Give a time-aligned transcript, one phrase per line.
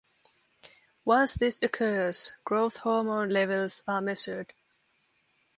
[1.05, 4.51] Once this occurs, growth hormone levels are measured.